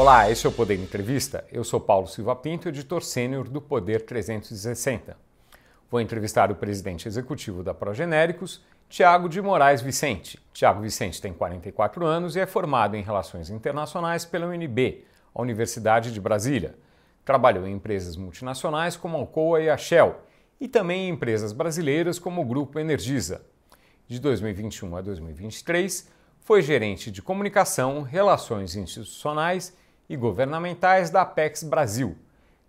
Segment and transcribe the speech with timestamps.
[0.00, 1.44] Olá, esse é o Poder Entrevista.
[1.52, 5.14] Eu sou Paulo Silva Pinto, editor sênior do Poder 360.
[5.90, 10.40] Vou entrevistar o presidente executivo da Progenéricos, Tiago de Moraes Vicente.
[10.54, 15.04] Tiago Vicente tem 44 anos e é formado em Relações Internacionais pela UNB,
[15.34, 16.76] a Universidade de Brasília.
[17.22, 20.16] Trabalhou em empresas multinacionais como a Alcoa e a Shell
[20.58, 23.42] e também em empresas brasileiras como o Grupo Energisa.
[24.08, 26.08] De 2021 a 2023,
[26.40, 29.78] foi gerente de comunicação, relações institucionais
[30.10, 32.16] e governamentais da Apex Brasil.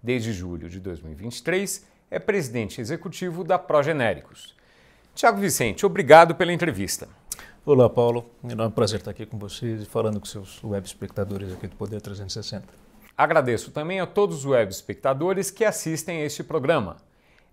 [0.02, 4.56] Desde julho de 2023, é presidente executivo da Progenéricos.
[5.16, 7.10] Tiago Vicente, obrigado pela entrevista.
[7.66, 8.30] Olá, Paulo.
[8.44, 11.66] É um enorme prazer estar aqui com vocês e falando com seus web espectadores aqui
[11.66, 12.64] do Poder 360.
[13.18, 16.98] Agradeço também a todos os web espectadores que assistem a este programa.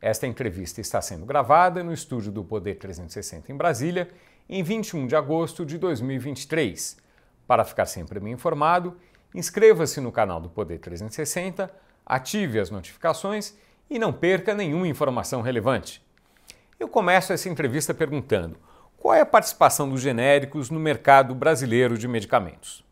[0.03, 4.11] Esta entrevista está sendo gravada no estúdio do Poder 360 em Brasília,
[4.51, 6.99] em 21 de agosto de 2023.
[7.47, 8.95] Para ficar sempre bem informado,
[9.35, 11.71] inscreva-se no canal do Poder 360,
[12.05, 13.55] ative as notificações
[13.91, 16.03] e não perca nenhuma informação relevante.
[16.79, 18.57] Eu começo essa entrevista perguntando:
[18.97, 22.85] qual é a participação dos genéricos no mercado brasileiro de medicamentos?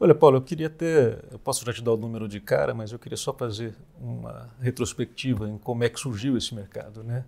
[0.00, 1.18] Olha, Paulo, eu queria até.
[1.30, 4.48] Eu posso já te dar o número de cara, mas eu queria só fazer uma
[4.60, 7.02] retrospectiva em como é que surgiu esse mercado.
[7.02, 7.24] Né?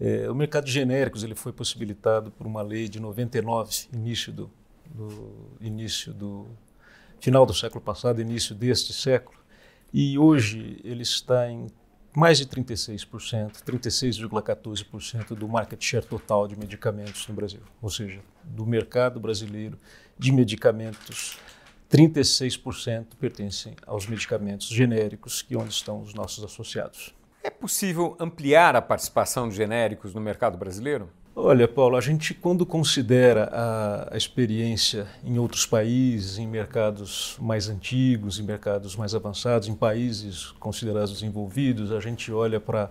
[0.00, 4.50] É, o mercado de genéricos ele foi possibilitado por uma lei de 99, início do,
[4.86, 6.46] do, início do
[7.20, 9.38] final do século passado, início deste século,
[9.92, 11.66] e hoje ele está em
[12.14, 18.64] mais de 36%, 36,14% do market share total de medicamentos no Brasil, ou seja, do
[18.64, 19.78] mercado brasileiro
[20.18, 21.38] de medicamentos
[21.90, 27.14] 36% pertencem aos medicamentos genéricos, que é onde estão os nossos associados.
[27.42, 31.08] É possível ampliar a participação de genéricos no mercado brasileiro?
[31.38, 37.68] Olha, Paulo, a gente quando considera a, a, experiência em outros países, em mercados mais
[37.68, 42.90] antigos, em mercados mais avançados, em países considerados desenvolvidos, a gente olha para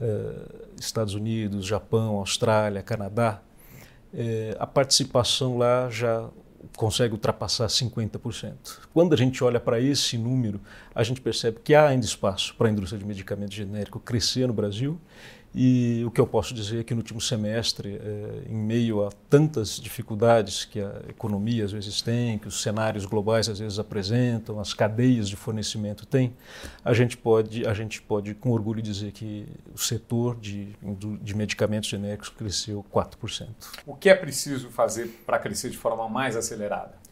[0.00, 0.46] eh,
[0.80, 3.42] Estados Unidos, Japão, Austrália, Canadá,
[4.14, 6.30] eh, a participação lá já
[6.78, 8.88] consegue ultrapassar 50%.
[8.94, 10.58] Quando a gente olha para esse número,
[10.94, 14.54] a gente percebe que há ainda espaço para a indústria de medicamento genérico crescer no
[14.54, 14.98] Brasil.
[15.54, 19.10] E o que eu posso dizer é que no último semestre, eh, em meio a
[19.30, 24.58] tantas dificuldades que a economia às vezes tem, que os cenários globais às vezes apresentam,
[24.58, 26.34] as cadeias de fornecimento têm,
[26.84, 30.74] a gente pode, a gente pode com orgulho dizer que o setor de,
[31.22, 33.46] de medicamentos genéricos cresceu 4%.
[33.86, 37.04] O que é preciso fazer para crescer de forma mais acelerada?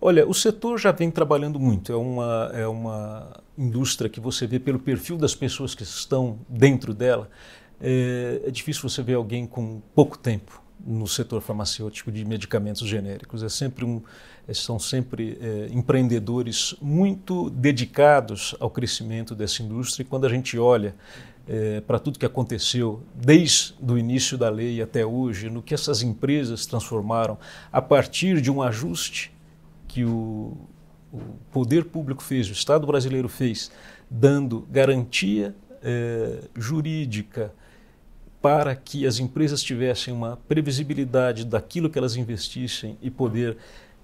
[0.00, 1.92] Olha, o setor já vem trabalhando muito.
[1.92, 6.92] É uma, é uma indústria que você vê pelo perfil das pessoas que estão dentro
[6.92, 7.30] dela.
[7.86, 13.42] É, é difícil você ver alguém com pouco tempo no setor farmacêutico de medicamentos genéricos.
[13.42, 14.00] É sempre um,
[14.48, 20.02] é, são sempre é, empreendedores muito dedicados ao crescimento dessa indústria.
[20.02, 20.94] E quando a gente olha
[21.46, 26.00] é, para tudo que aconteceu desde o início da lei até hoje, no que essas
[26.00, 27.36] empresas transformaram
[27.70, 29.30] a partir de um ajuste
[29.86, 30.56] que o,
[31.12, 31.20] o
[31.52, 33.70] poder público fez, o Estado brasileiro fez,
[34.10, 37.52] dando garantia é, jurídica
[38.44, 43.56] para que as empresas tivessem uma previsibilidade daquilo que elas investissem e poder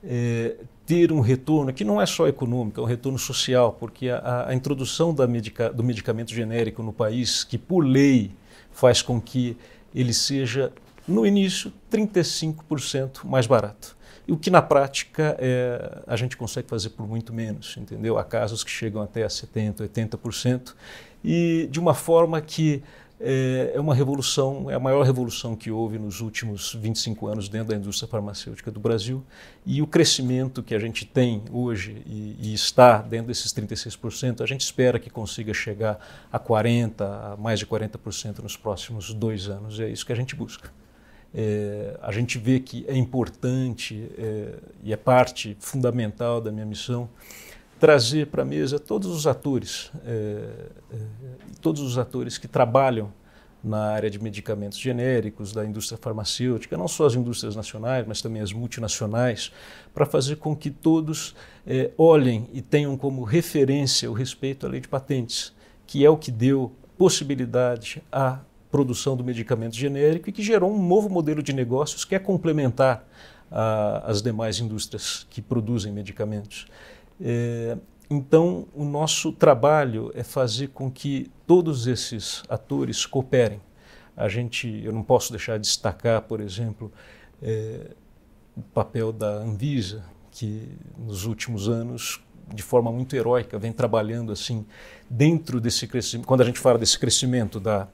[0.03, 0.57] é,
[0.87, 4.55] ter um retorno que não é só econômico, é um retorno social, porque a, a
[4.55, 8.31] introdução medica, do medicamento genérico no país, que por lei
[8.73, 9.59] faz com que
[9.95, 10.73] ele seja,
[11.07, 13.95] no início, 35% mais barato
[14.29, 18.17] o que na prática é, a gente consegue fazer por muito menos, entendeu?
[18.17, 20.75] Há casos que chegam até a 70%, 80%,
[21.25, 22.81] e de uma forma que
[23.21, 27.69] é, é uma revolução, é a maior revolução que houve nos últimos 25 anos dentro
[27.69, 29.23] da indústria farmacêutica do Brasil.
[29.67, 34.47] E o crescimento que a gente tem hoje e, e está dentro desses 36%, a
[34.47, 35.99] gente espera que consiga chegar
[36.33, 39.79] a 40%, a mais de 40% nos próximos dois anos.
[39.79, 40.73] É isso que a gente busca.
[41.35, 47.09] É, a gente vê que é importante é, e é parte fundamental da minha missão
[47.81, 50.11] trazer para a mesa todos os atores, é,
[50.93, 50.97] é,
[51.63, 53.11] todos os atores que trabalham
[53.65, 58.41] na área de medicamentos genéricos, da indústria farmacêutica, não só as indústrias nacionais, mas também
[58.41, 59.51] as multinacionais,
[59.95, 61.35] para fazer com que todos
[61.67, 65.53] é, olhem e tenham como referência o respeito à lei de patentes,
[65.87, 68.41] que é o que deu possibilidade à
[68.71, 73.07] produção do medicamento genérico e que gerou um novo modelo de negócios que é complementar
[74.05, 76.67] às demais indústrias que produzem medicamentos.
[77.21, 77.77] É,
[78.09, 83.61] então, o nosso trabalho é fazer com que todos esses atores cooperem.
[84.17, 86.93] A gente, eu não posso deixar de destacar, por exemplo,
[87.41, 87.93] é,
[88.57, 92.21] o papel da Anvisa, que nos últimos anos
[92.53, 94.67] de forma muito heróica, vem trabalhando assim
[95.09, 96.27] dentro desse crescimento.
[96.27, 97.87] Quando a gente fala desse crescimento da,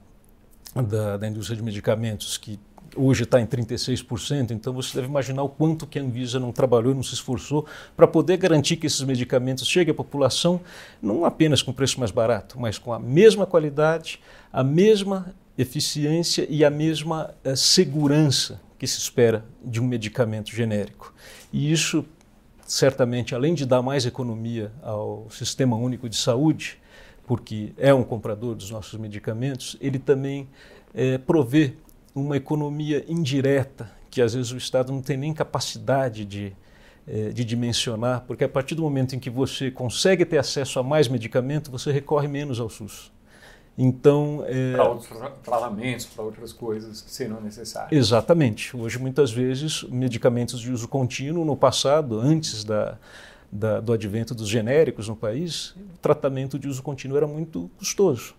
[0.75, 2.59] da, da indústria de medicamentos, que
[2.95, 6.93] hoje está em 36%, então você deve imaginar o quanto que a Anvisa não trabalhou
[6.93, 10.61] não se esforçou para poder garantir que esses medicamentos cheguem à população
[11.01, 14.19] não apenas com preço mais barato, mas com a mesma qualidade,
[14.51, 21.13] a mesma eficiência e a mesma uh, segurança que se espera de um medicamento genérico.
[21.51, 22.05] E isso,
[22.65, 26.79] certamente, além de dar mais economia ao Sistema Único de Saúde,
[27.25, 30.47] porque é um comprador dos nossos medicamentos, ele também
[30.93, 31.73] é, provê
[32.19, 36.53] uma economia indireta, que às vezes o Estado não tem nem capacidade de,
[37.07, 40.83] é, de dimensionar, porque a partir do momento em que você consegue ter acesso a
[40.83, 43.11] mais medicamento, você recorre menos ao SUS.
[43.77, 44.73] Então, é...
[44.73, 45.07] para outros
[45.43, 47.91] tratamentos, para outras coisas que serão necessárias.
[47.91, 48.75] Exatamente.
[48.75, 52.97] Hoje, muitas vezes, medicamentos de uso contínuo, no passado, antes da,
[53.51, 58.33] da, do advento dos genéricos no país, o tratamento de uso contínuo era muito custoso.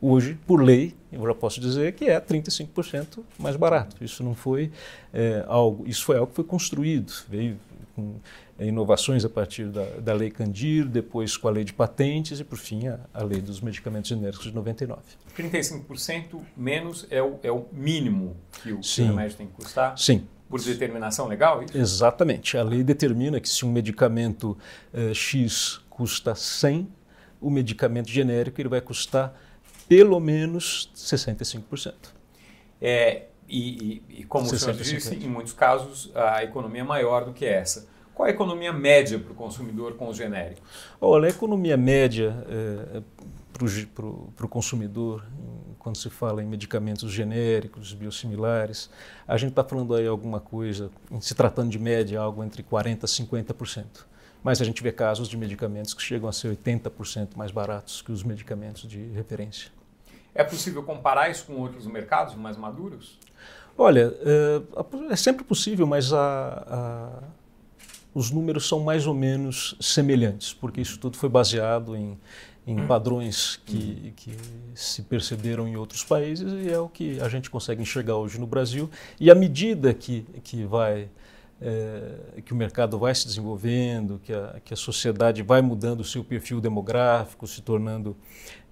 [0.00, 3.96] Hoje, por lei, eu já posso dizer que é 35% mais barato.
[4.04, 4.70] Isso não foi
[5.12, 7.58] é, algo, isso foi algo que foi construído, veio
[7.94, 8.16] com
[8.58, 12.44] é, inovações a partir da, da Lei Candir, depois com a Lei de Patentes e,
[12.44, 15.00] por fim, a, a Lei dos Medicamentos Genéricos de 99.
[15.36, 19.96] 35% menos é o, é o mínimo que o, o remédio tem que custar?
[19.98, 20.26] Sim.
[20.48, 21.62] Por determinação legal?
[21.62, 21.76] Isso?
[21.76, 22.56] Exatamente.
[22.56, 24.56] A lei determina que se um medicamento
[24.94, 26.86] eh, X custa 100,
[27.40, 29.34] o medicamento genérico ele vai custar
[29.88, 31.94] pelo menos 65%.
[32.80, 35.24] É, e, e, e como 60, o senhor disse, 50.
[35.24, 37.88] em muitos casos a economia é maior do que essa.
[38.14, 40.62] Qual a economia média para o consumidor com os genéricos?
[41.00, 43.02] Olha, a economia média é,
[43.94, 45.24] para o consumidor,
[45.78, 48.90] quando se fala em medicamentos genéricos, biosimilares,
[49.26, 50.90] a gente está falando aí alguma coisa,
[51.20, 53.84] se tratando de média, algo entre 40% a 50%.
[54.42, 58.12] Mas a gente vê casos de medicamentos que chegam a ser 80% mais baratos que
[58.12, 59.75] os medicamentos de referência.
[60.36, 63.18] É possível comparar isso com outros mercados mais maduros?
[63.76, 67.22] Olha, é, é sempre possível, mas a, a,
[68.14, 72.18] os números são mais ou menos semelhantes, porque isso tudo foi baseado em,
[72.66, 74.34] em padrões que, que,
[74.74, 78.46] se perceberam em outros países e é o que a gente consegue enxergar hoje no
[78.46, 78.90] Brasil.
[79.20, 81.08] E à medida que, que vai
[81.60, 86.04] é, que o mercado vai se desenvolvendo, que a, que a sociedade vai mudando o
[86.04, 88.16] seu perfil demográfico, se tornando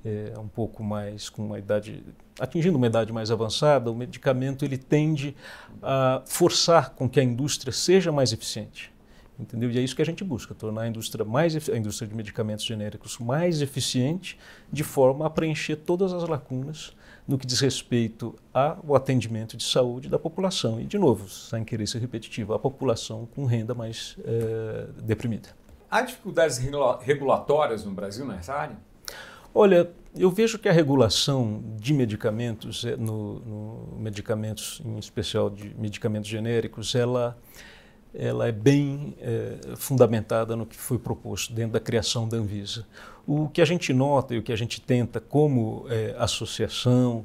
[0.05, 2.05] é, um pouco mais com uma idade,
[2.39, 5.35] atingindo uma idade mais avançada, o medicamento ele tende
[5.83, 8.93] a forçar com que a indústria seja mais eficiente.
[9.39, 9.69] Entendeu?
[9.71, 12.65] E é isso que a gente busca, tornar a indústria, mais, a indústria de medicamentos
[12.65, 14.39] genéricos mais eficiente,
[14.71, 16.95] de forma a preencher todas as lacunas
[17.27, 20.81] no que diz respeito ao atendimento de saúde da população.
[20.81, 25.49] E, de novo, sem querer ser repetitivo, a população com renda mais é, deprimida.
[25.91, 26.59] Há dificuldades
[27.01, 28.77] regulatórias no Brasil nessa área?
[29.57, 35.73] Olha, eu vejo que a regulação de medicamentos, é, no, no medicamentos, em especial de
[35.79, 37.39] medicamentos genéricos, ela,
[38.13, 42.85] ela é bem é, fundamentada no que foi proposto dentro da criação da Anvisa.
[43.25, 47.25] O que a gente nota e o que a gente tenta como é, associação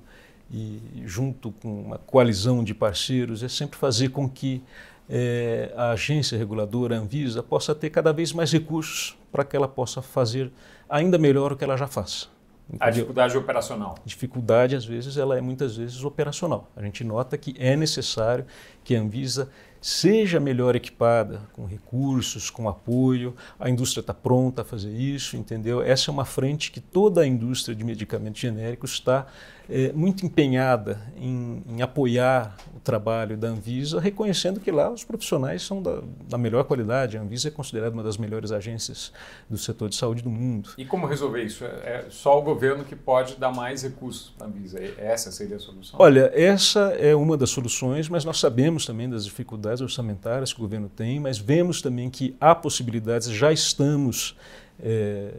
[0.52, 4.64] e junto com uma coalizão de parceiros é sempre fazer com que
[5.10, 9.68] é, a agência reguladora, a Anvisa, possa ter cada vez mais recursos para que ela
[9.68, 10.52] possa fazer
[10.90, 12.30] ainda melhor o que ela já faz.
[12.68, 12.88] Entendeu?
[12.88, 13.96] A dificuldade operacional.
[14.06, 16.70] Dificuldade, às vezes, ela é muitas vezes operacional.
[16.76, 18.46] A gente nota que é necessário
[18.84, 19.50] que a Anvisa
[19.82, 23.36] seja melhor equipada com recursos, com apoio.
[23.60, 25.82] A indústria está pronta a fazer isso, entendeu?
[25.82, 29.28] Essa é uma frente que toda a indústria de medicamentos genéricos está
[29.70, 35.62] é, muito empenhada em, em, apoiar o trabalho da Anvisa, reconhecendo que lá os profissionais
[35.62, 37.18] são da, da, melhor qualidade.
[37.18, 39.14] A Anvisa é considerada uma das melhores agências
[39.48, 40.72] do setor de saúde do mundo.
[40.76, 41.64] E como resolver isso?
[41.64, 44.80] É, é só o governo que pode dar mais recursos para a Anvisa?
[44.98, 46.00] Essa seria a solução?
[46.02, 50.64] Olha, essa é uma das soluções, mas nós sabemos também das dificuldades orçamentárias que o
[50.64, 54.36] governo tem, mas vemos também que há possibilidades, já estamos
[54.82, 55.32] é,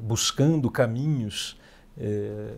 [0.00, 1.56] buscando caminhos
[1.98, 2.52] é,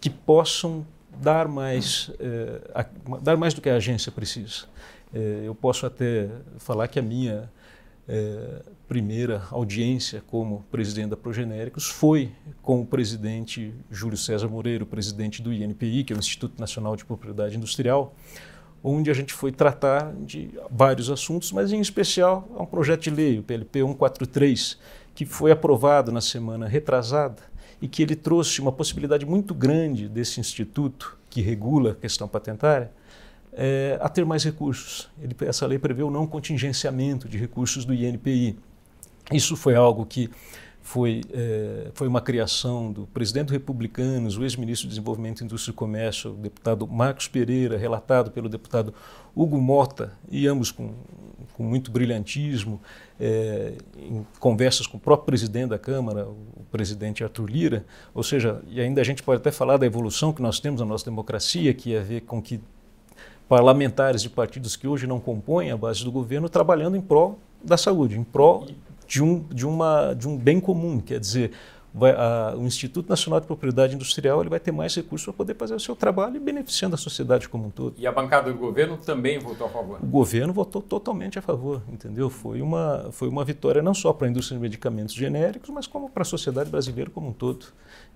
[0.00, 0.86] que possam
[1.22, 2.10] dar mais,
[2.74, 2.84] a,
[3.20, 4.64] dar mais do que a agência precisa.
[5.44, 7.48] Eu posso até falar que a minha
[8.88, 15.52] primeira audiência como presidente da Progenéricos foi com o presidente Júlio César Moreira, presidente do
[15.52, 18.14] INPI, que é o Instituto Nacional de Propriedade Industrial,
[18.86, 23.38] onde a gente foi tratar de vários assuntos, mas em especial um projeto de lei,
[23.38, 24.78] o PLP 143,
[25.14, 27.42] que foi aprovado na semana retrasada
[27.80, 32.92] e que ele trouxe uma possibilidade muito grande desse instituto que regula a questão patentária
[33.54, 35.08] é, a ter mais recursos.
[35.22, 38.58] Ele, essa lei prevê o não contingenciamento de recursos do INPI.
[39.32, 40.28] Isso foi algo que
[40.84, 46.32] foi, é, foi uma criação do presidente republicano, o ex-ministro de Desenvolvimento, Indústria e Comércio,
[46.32, 48.92] o deputado Marcos Pereira, relatado pelo deputado
[49.34, 50.92] Hugo Mota, e ambos com,
[51.54, 52.82] com muito brilhantismo,
[53.18, 57.86] é, em conversas com o próprio presidente da Câmara, o presidente Arthur Lira.
[58.14, 60.86] Ou seja, e ainda a gente pode até falar da evolução que nós temos na
[60.86, 62.60] nossa democracia, que é ver com que
[63.48, 67.78] parlamentares de partidos que hoje não compõem a base do governo trabalhando em prol da
[67.78, 68.66] saúde, em prol
[69.06, 71.52] de um, de uma, de um bem comum, quer dizer,
[71.94, 75.54] vai, a, o Instituto Nacional de Propriedade Industrial ele vai ter mais recursos para poder
[75.54, 77.94] fazer o seu trabalho e beneficiando a sociedade como um todo.
[77.96, 79.98] E a bancada do governo também votou a favor?
[80.02, 82.28] O governo votou totalmente a favor, entendeu?
[82.28, 86.10] Foi uma, foi uma vitória não só para a indústria de medicamentos genéricos, mas como
[86.10, 87.66] para a sociedade brasileira como um todo.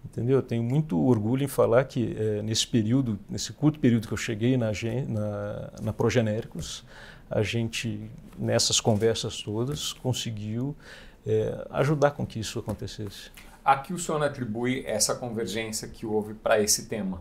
[0.04, 0.36] Entendeu?
[0.36, 4.18] Eu tenho muito orgulho em falar que é, nesse período, nesse curto período que eu
[4.18, 4.70] cheguei na,
[5.08, 6.84] na, na Progenéricos,
[7.30, 10.74] a gente, nessas conversas todas, conseguiu
[11.26, 13.30] é, ajudar com que isso acontecesse.
[13.64, 17.20] A que o senhor atribui essa convergência que houve para esse tema?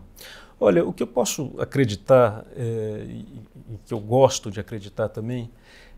[0.60, 5.52] Olha, o que eu posso acreditar, é, e, e que eu gosto de acreditar também,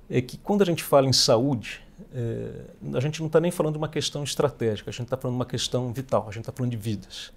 [0.09, 1.81] é que quando a gente fala em saúde,
[2.13, 2.51] é,
[2.95, 5.39] a gente não está nem falando de uma questão estratégica, a gente está falando de
[5.39, 7.31] uma questão vital, a gente está falando de vidas.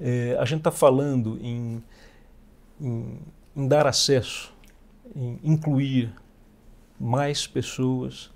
[0.00, 1.82] É, a gente está falando em,
[2.80, 3.20] em,
[3.54, 4.53] em, dar acesso,
[5.14, 6.12] em incluir
[6.98, 8.32] mais pessoas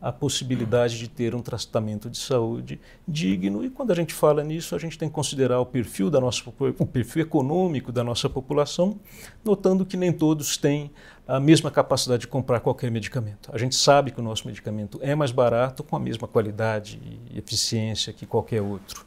[0.00, 3.64] a possibilidade de ter um tratamento de saúde digno.
[3.64, 6.42] E quando a gente fala nisso, a gente tem que considerar o perfil da nossa
[6.78, 9.00] o perfil econômico da nossa população,
[9.44, 10.90] notando que nem todos têm
[11.26, 13.50] a mesma capacidade de comprar qualquer medicamento.
[13.52, 17.38] A gente sabe que o nosso medicamento é mais barato, com a mesma qualidade e
[17.38, 19.04] eficiência que qualquer outro.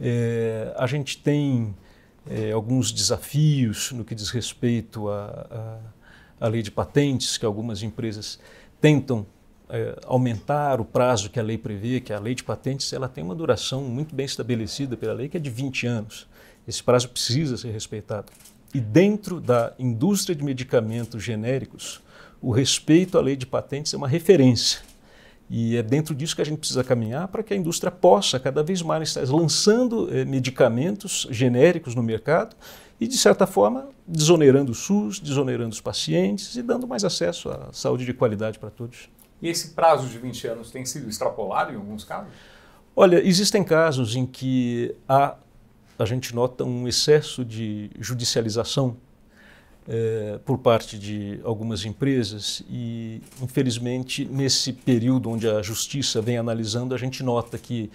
[0.00, 1.74] É, a gente tem
[2.26, 5.78] é, alguns desafios no que diz respeito à, à,
[6.40, 8.38] à lei de patentes, que algumas empresas
[8.80, 9.26] tentam
[9.68, 13.22] é, aumentar o prazo que a lei prevê, que a lei de patentes ela tem
[13.22, 16.26] uma duração muito bem estabelecida pela lei, que é de 20 anos.
[16.66, 18.26] Esse prazo precisa ser respeitado.
[18.74, 22.02] E dentro da indústria de medicamentos genéricos,
[22.40, 24.80] o respeito à lei de patentes é uma referência.
[25.50, 28.62] E é dentro disso que a gente precisa caminhar para que a indústria possa cada
[28.62, 32.54] vez mais estar lançando eh, medicamentos genéricos no mercado
[33.00, 37.68] e, de certa forma, desonerando o SUS, desonerando os pacientes e dando mais acesso à
[37.72, 39.08] saúde de qualidade para todos.
[39.40, 42.32] E esse prazo de 20 anos tem sido extrapolado em alguns casos?
[42.96, 45.36] Olha, existem casos em que há,
[45.98, 48.96] a gente nota um excesso de judicialização
[49.86, 56.94] é, por parte de algumas empresas e, infelizmente, nesse período onde a justiça vem analisando,
[56.94, 57.90] a gente nota que,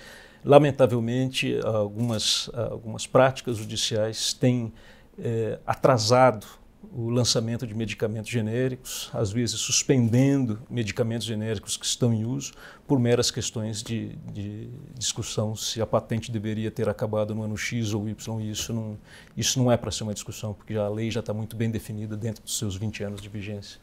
[0.45, 4.71] lamentavelmente, algumas, algumas práticas judiciais têm
[5.19, 6.45] é, atrasado
[6.91, 12.53] o lançamento de medicamentos genéricos, às vezes suspendendo medicamentos genéricos que estão em uso
[12.85, 17.93] por meras questões de, de discussão se a patente deveria ter acabado no ano X
[17.93, 18.41] ou Y.
[18.41, 18.97] Isso não,
[19.37, 22.17] isso não é para ser uma discussão, porque a lei já está muito bem definida
[22.17, 23.79] dentro dos seus 20 anos de vigência.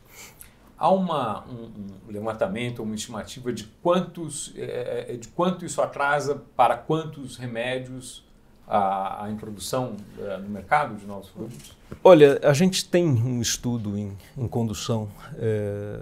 [0.77, 1.71] Há uma, um,
[2.09, 8.25] um levantamento, uma estimativa de quantos, é, de quanto isso atrasa para quantos remédios
[8.71, 11.77] a, a introdução é, no mercado de novos produtos?
[12.05, 16.01] Olha, a gente tem um estudo em, em condução é,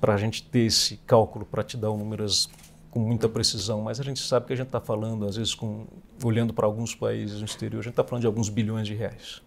[0.00, 2.48] para a gente ter esse cálculo, para te dar um números
[2.92, 5.84] com muita precisão, mas a gente sabe que a gente está falando, às vezes, com,
[6.22, 9.42] olhando para alguns países no exterior, a gente está falando de alguns bilhões de reais.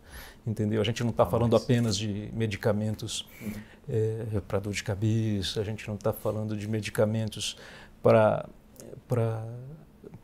[0.46, 0.82] Entendeu?
[0.82, 3.54] A gente não está ah, falando apenas de medicamentos uhum.
[3.88, 7.58] é, para dor de cabeça, a gente não está falando de medicamentos
[8.04, 8.46] para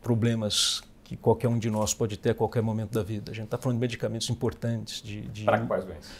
[0.02, 3.30] problemas que qualquer um de nós pode ter a qualquer momento da vida.
[3.30, 5.02] A gente está falando de medicamentos importantes.
[5.02, 6.10] De, de Para quais doenças?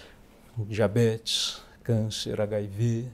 [0.59, 3.09] Diabetes, câncer, HIV.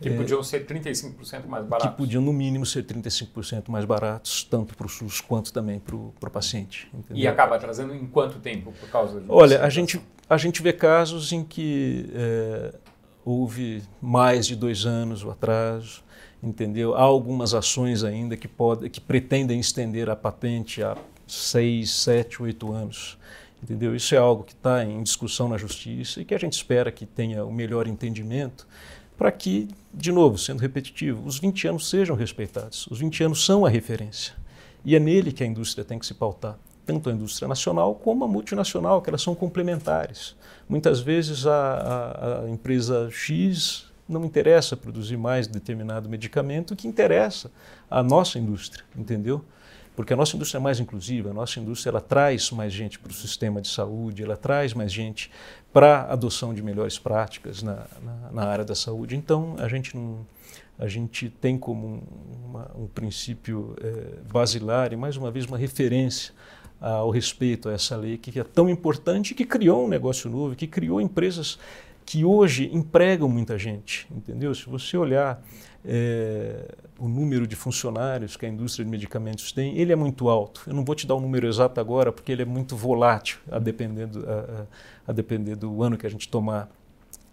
[0.00, 1.90] Que é, podiam ser 35% mais baratos.
[1.90, 5.94] Que podiam, no mínimo, ser 35% mais baratos, tanto para o SUS quanto também para
[5.94, 6.88] o paciente.
[6.92, 7.22] Entendeu?
[7.22, 9.32] E acaba trazendo em quanto tempo por causa disso?
[9.32, 12.74] Olha, a gente, a gente vê casos em que é,
[13.22, 16.02] houve mais de dois anos o atraso
[16.42, 16.94] entendeu?
[16.94, 20.96] Há algumas ações ainda que, pode, que pretendem estender a patente a
[21.26, 23.16] seis, sete, oito anos.
[23.62, 23.94] Entendeu?
[23.94, 27.06] Isso é algo que está em discussão na justiça e que a gente espera que
[27.06, 28.66] tenha o melhor entendimento
[29.16, 32.88] para que, de novo, sendo repetitivo, os 20 anos sejam respeitados.
[32.88, 34.34] Os 20 anos são a referência.
[34.84, 38.24] E é nele que a indústria tem que se pautar, tanto a indústria nacional como
[38.24, 40.34] a multinacional, que elas são complementares.
[40.68, 47.50] Muitas vezes a, a, a empresa X não interessa produzir mais determinado medicamento, que interessa
[47.90, 49.44] a nossa indústria, entendeu?
[49.94, 53.10] porque a nossa indústria é mais inclusiva, a nossa indústria ela traz mais gente para
[53.10, 55.30] o sistema de saúde, ela traz mais gente
[55.72, 59.16] para a adoção de melhores práticas na, na, na, área da saúde.
[59.16, 60.26] Então, a gente, não,
[60.78, 62.02] a gente tem como
[62.44, 66.32] uma, um princípio é, basilar e, mais uma vez, uma referência
[66.80, 70.66] ao respeito a essa lei que é tão importante, que criou um negócio novo, que
[70.66, 71.58] criou empresas
[72.04, 74.54] que hoje empregam muita gente, entendeu?
[74.54, 75.42] Se você olhar
[75.84, 80.62] é, o número de funcionários que a indústria de medicamentos tem, ele é muito alto.
[80.66, 83.38] Eu não vou te dar o um número exato agora, porque ele é muito volátil,
[83.50, 84.66] a depender, do, a,
[85.06, 86.68] a depender do ano que a gente tomar.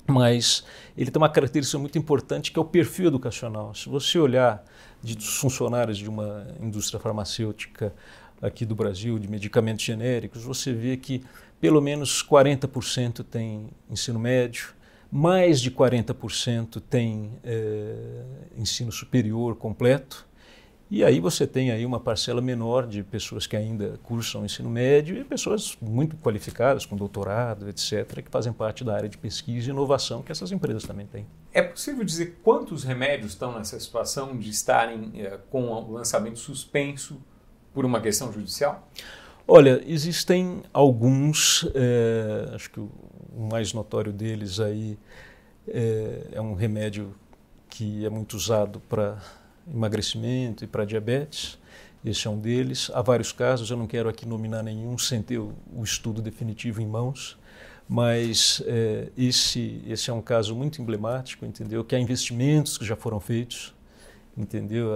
[0.07, 0.63] Mas
[0.97, 3.75] ele tem uma característica muito importante, que é o perfil educacional.
[3.75, 4.63] Se você olhar
[5.03, 7.93] de, funcionários de uma indústria farmacêutica
[8.41, 11.23] aqui do Brasil, de medicamentos genéricos, você vê que
[11.59, 14.73] pelo menos 40% tem ensino médio,
[15.11, 18.23] mais de 40% tem é,
[18.57, 20.27] ensino superior completo,
[20.91, 25.15] e aí você tem aí uma parcela menor de pessoas que ainda cursam ensino médio
[25.17, 29.69] e pessoas muito qualificadas, com doutorado, etc., que fazem parte da área de pesquisa e
[29.69, 31.27] inovação que essas empresas também têm.
[31.53, 37.21] É possível dizer quantos remédios estão nessa situação de estarem é, com o lançamento suspenso
[37.71, 38.89] por uma questão judicial?
[39.51, 42.91] Olha, existem alguns, é, acho que o
[43.51, 44.95] mais notório deles aí
[45.67, 47.15] é, é um remédio
[47.67, 49.17] que é muito usado para
[49.67, 51.57] emagrecimento e para diabetes.
[52.05, 52.91] Esse é um deles.
[52.93, 56.87] Há vários casos, eu não quero aqui nominar nenhum sem ter o, estudo definitivo em
[56.87, 57.35] mãos,
[57.87, 61.83] mas é, esse, esse é um caso muito emblemático, entendeu?
[61.83, 63.73] Que há investimentos que já foram feitos,
[64.37, 64.93] entendeu?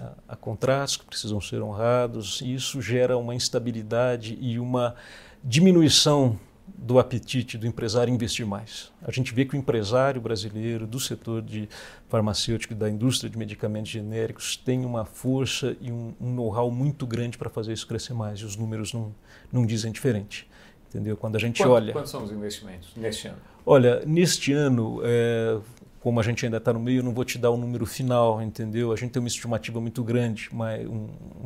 [0.00, 4.94] A, a, contratos que precisam ser honrados, e isso gera uma instabilidade e uma
[5.42, 6.38] diminuição
[6.76, 8.92] do apetite do empresário investir mais.
[9.02, 11.68] A gente vê que o empresário brasileiro do setor de
[12.08, 17.06] farmacêutico e da indústria de medicamentos genéricos tem uma força e um, um know-how muito
[17.06, 19.14] grande para fazer isso crescer mais, e os números não,
[19.52, 20.48] não dizem diferente.
[20.88, 21.16] Entendeu?
[21.16, 21.92] Quando a gente Quanto, olha.
[21.92, 23.38] Quantos são os investimentos neste ano?
[23.64, 25.58] Olha, neste ano, é,
[26.06, 27.84] como a gente ainda está no meio, eu não vou te dar o um número
[27.84, 28.92] final, entendeu?
[28.92, 30.70] A gente tem uma estimativa muito grande, uma,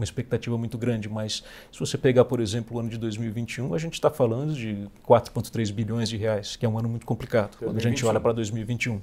[0.02, 1.42] expectativa muito grande, mas
[1.72, 5.72] se você pegar, por exemplo, o ano de 2021, a gente está falando de 4,3
[5.72, 7.68] bilhões de reais, que é um ano muito complicado, 2021.
[7.68, 9.00] quando a gente olha para 2021,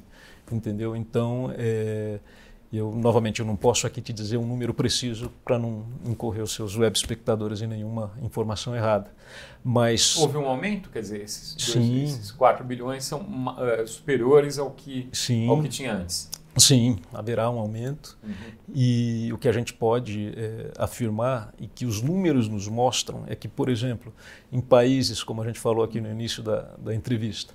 [0.52, 0.96] entendeu?
[0.96, 2.20] Então, é,
[2.72, 6.54] eu, novamente, eu não posso aqui te dizer um número preciso para não incorrer os
[6.54, 9.12] seus web espectadores em nenhuma informação errada.
[9.64, 14.72] Mas houve um aumento, quer dizer, esses, dois, esses 4 bilhões são uh, superiores ao
[14.72, 15.48] que, Sim.
[15.48, 16.30] ao que tinha antes.
[16.58, 18.18] Sim, haverá um aumento.
[18.24, 18.34] Uhum.
[18.74, 23.36] E o que a gente pode é, afirmar e que os números nos mostram é
[23.36, 24.12] que, por exemplo,
[24.52, 27.54] em países, como a gente falou aqui no início da, da entrevista,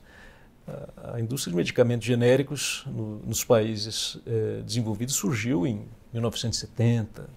[1.13, 7.29] a indústria de medicamentos genéricos no, nos países eh, desenvolvidos surgiu em 1970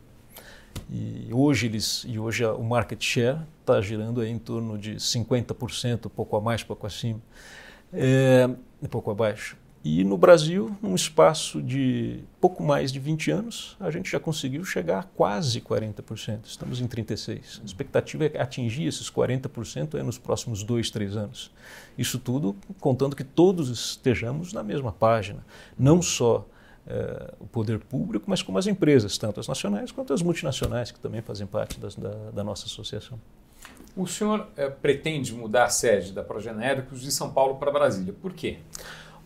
[0.89, 6.35] e hoje eles e hoje o market share está girando em torno de 50%, pouco
[6.37, 7.19] a mais, pouco acima,
[7.91, 8.47] é,
[8.89, 9.57] pouco abaixo.
[9.87, 14.65] E no Brasil, num espaço de pouco mais de 20 anos, a gente já conseguiu
[14.65, 16.39] chegar a quase 40%.
[16.45, 17.61] Estamos em 36%.
[17.61, 21.51] A expectativa é atingir esses 40% é nos próximos dois, três anos.
[21.95, 25.45] Isso tudo contando que todos estejamos na mesma página.
[25.77, 26.47] Não só
[26.87, 30.99] é, o poder público, mas como as empresas, tanto as nacionais quanto as multinacionais, que
[30.99, 33.21] também fazem parte das, da, da, nossa associação.
[33.95, 38.13] O senhor é, pretende mudar a sede da Progenéricos de São Paulo para Brasília.
[38.19, 38.57] Por quê?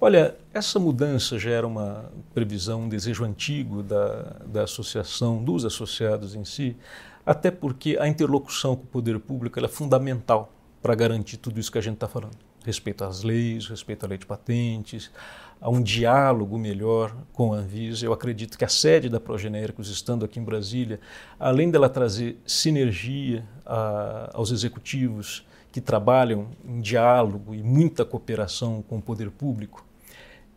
[0.01, 6.35] Olha, essa mudança já era uma previsão, um desejo antigo da, da associação, dos associados
[6.35, 6.77] em si,
[7.25, 11.77] até porque a interlocução com o poder público é fundamental para garantir tudo isso que
[11.77, 12.37] a gente está falando.
[12.63, 15.11] Respeito às leis, respeito à lei de patentes,
[15.59, 18.05] a um diálogo melhor com a Anvisa.
[18.05, 21.01] Eu acredito que a sede da Progenéricos, estando aqui em Brasília,
[21.37, 28.97] além dela trazer sinergia a, aos executivos que trabalham em diálogo e muita cooperação com
[28.97, 29.88] o poder público,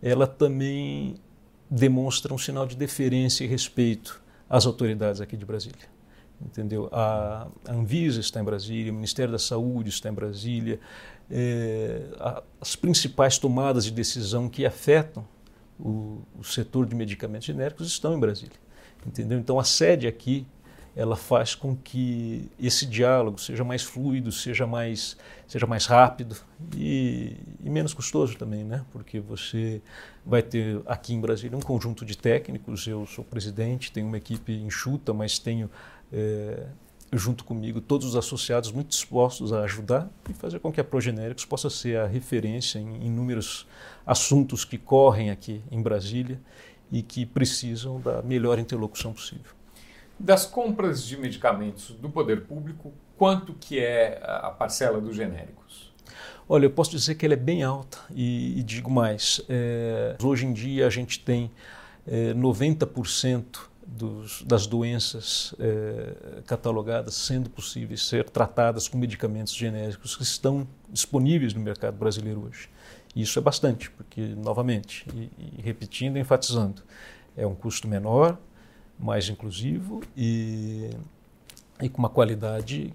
[0.02, 1.14] ela também
[1.70, 5.90] demonstra um sinal de deferência e respeito às autoridades aqui de Brasília.
[6.44, 6.88] Entendeu?
[6.92, 10.80] A Anvisa está em Brasília, o Ministério da Saúde está em Brasília,
[11.30, 12.02] é,
[12.60, 15.24] as principais tomadas de decisão que afetam
[15.78, 18.56] o, o setor de medicamentos genéricos estão em Brasília.
[19.06, 19.38] Entendeu?
[19.38, 20.46] Então a sede aqui
[20.94, 26.36] ela faz com que esse diálogo seja mais fluido, seja mais, seja mais rápido
[26.76, 28.84] e, e, menos custoso também, né?
[28.92, 29.80] Porque você
[30.24, 32.86] vai ter aqui em Brasília um conjunto de técnicos.
[32.86, 35.70] Eu sou presidente, tenho uma equipe enxuta, mas tenho
[36.12, 36.66] é,
[37.10, 41.46] junto comigo todos os associados muito dispostos a ajudar e fazer com que a Progenéricos
[41.46, 43.66] possa ser a referência em inúmeros
[44.06, 46.38] assuntos que correm aqui em Brasília
[46.90, 49.61] e que precisam da melhor interlocução possível.
[50.22, 55.92] Das compras de medicamentos do poder público, quanto que é a parcela dos genéricos?
[56.48, 59.40] Olha, eu posso dizer que ela é bem alta e, e digo mais.
[59.48, 61.50] É, hoje em dia a gente tem
[62.06, 63.44] é, 90%
[63.84, 71.52] dos, das doenças é, catalogadas sendo possíveis ser tratadas com medicamentos genéricos que estão disponíveis
[71.52, 72.68] no mercado brasileiro hoje.
[73.16, 76.80] Isso é bastante, porque, novamente, e, e repetindo, enfatizando,
[77.36, 78.38] é um custo menor,
[79.02, 80.90] mais inclusivo e,
[81.80, 82.94] e com uma qualidade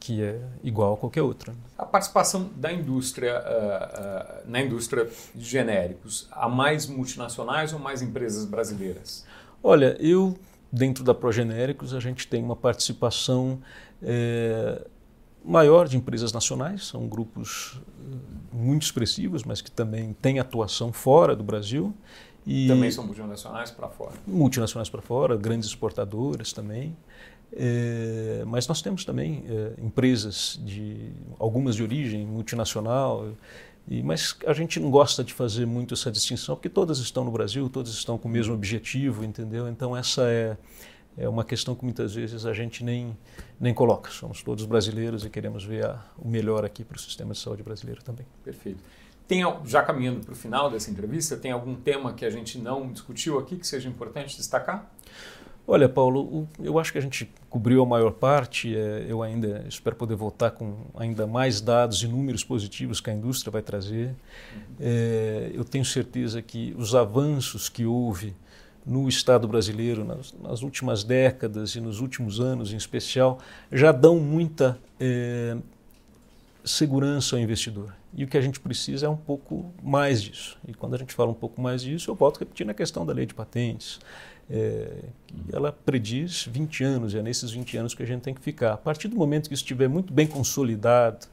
[0.00, 1.54] que é igual a qualquer outra.
[1.78, 8.02] A participação da indústria uh, uh, na indústria de genéricos, há mais multinacionais ou mais
[8.02, 9.24] empresas brasileiras?
[9.62, 10.36] Olha, eu
[10.74, 13.60] dentro da Progenéricos a gente tem uma participação
[14.02, 14.84] é,
[15.44, 17.80] maior de empresas nacionais, são grupos
[18.52, 21.94] muito expressivos, mas que também têm atuação fora do Brasil.
[22.46, 24.12] E também são multinacionais para fora.
[24.26, 26.96] Multinacionais para fora, grandes exportadoras também.
[27.52, 33.32] É, mas nós temos também é, empresas de algumas de origem multinacional,
[33.88, 37.30] e, mas a gente não gosta de fazer muito essa distinção porque todas estão no
[37.30, 39.68] Brasil, todas estão com o mesmo objetivo, entendeu?
[39.68, 40.56] Então essa é
[41.16, 43.16] é uma questão que muitas vezes a gente nem
[43.60, 44.10] nem coloca.
[44.10, 47.62] Somos todos brasileiros e queremos ver a, o melhor aqui para o sistema de saúde
[47.62, 48.26] brasileiro também.
[48.42, 48.82] Perfeito.
[49.26, 52.92] Tem, já caminhando para o final dessa entrevista, tem algum tema que a gente não
[52.92, 54.90] discutiu aqui que seja importante destacar?
[55.66, 58.76] Olha, Paulo, eu acho que a gente cobriu a maior parte.
[58.76, 63.14] É, eu ainda espero poder voltar com ainda mais dados e números positivos que a
[63.14, 64.14] indústria vai trazer.
[64.78, 68.36] É, eu tenho certeza que os avanços que houve
[68.84, 73.38] no Estado brasileiro nas, nas, últimas décadas e nos últimos anos, em especial,
[73.72, 75.56] já dão muita é,
[76.64, 77.94] segurança ao investidor.
[78.16, 80.56] E o que a gente precisa é um pouco mais disso.
[80.66, 83.26] E quando a gente fala um pouco mais disso, eu volto a questão da lei
[83.26, 84.00] de patentes.
[84.48, 85.04] É,
[85.52, 88.72] ela prediz 20 anos, e é nesses 20 anos que a gente tem que ficar.
[88.72, 91.26] A partir do momento que isso estiver muito bem consolidado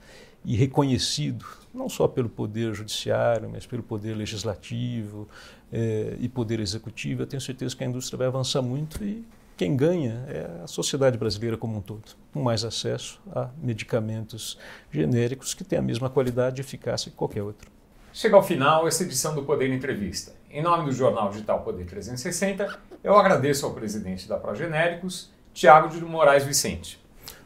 [0.43, 5.27] e reconhecido, não só pelo Poder Judiciário, mas pelo Poder Legislativo
[5.71, 9.23] é, e Poder Executivo, eu tenho certeza que a indústria vai avançar muito e
[9.61, 12.01] quem ganha é a sociedade brasileira como um todo,
[12.33, 14.57] com mais acesso a medicamentos
[14.89, 17.69] genéricos que têm a mesma qualidade e eficácia que qualquer outro.
[18.11, 20.33] Chega ao final essa edição do Poder Entrevista.
[20.49, 26.03] Em nome do jornal digital Poder 360, eu agradeço ao presidente da Progenéricos, Tiago de
[26.03, 26.99] Moraes Vicente.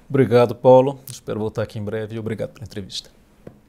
[0.10, 1.02] Obrigado, Paulo.
[1.12, 3.10] Espero voltar aqui em breve e obrigado pela entrevista.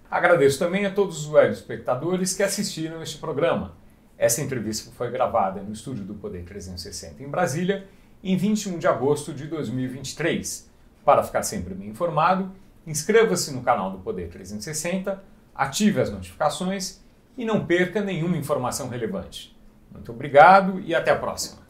[0.09, 3.75] Agradeço também a todos os web espectadores que assistiram este programa.
[4.17, 7.85] Essa entrevista foi gravada no estúdio do Poder 360 em Brasília
[8.33, 10.69] em 21 de agosto de 2023.
[11.05, 12.51] Para ficar sempre bem informado,
[12.87, 15.23] inscreva-se no canal do Poder 360,
[15.55, 17.01] ative as notificações
[17.39, 19.57] e não perca nenhuma informação relevante.
[19.93, 21.66] Muito obrigado e até a próxima.